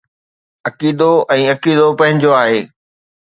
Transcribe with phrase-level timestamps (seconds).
[0.69, 2.61] عقيدو ۽ عقيدو پنهنجو آهي.